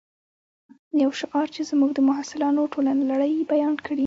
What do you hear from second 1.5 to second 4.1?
چې زموږ د محصولاتو ټوله لړۍ بیان کړي